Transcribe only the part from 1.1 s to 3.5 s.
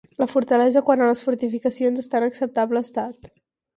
fortificacions està en acceptable estat.